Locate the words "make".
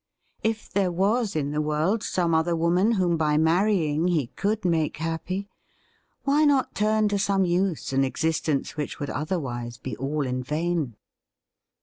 4.65-4.97